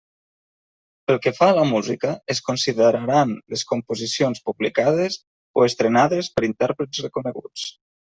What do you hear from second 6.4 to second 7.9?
intèrprets reconeguts.